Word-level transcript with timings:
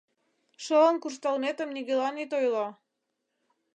«Шылын 0.63 0.95
куржталметым 1.01 1.69
нигӧлан 1.75 2.15
ит 2.23 2.31
ойло! 2.39 2.67